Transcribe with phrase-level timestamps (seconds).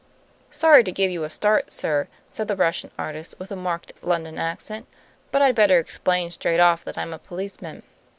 [0.49, 4.39] "Sorry to give you a start, sir," said the Russian artist, with a marked London
[4.39, 4.87] accent.
[5.29, 7.83] "But I'd better explain straight off that I'm a policeman."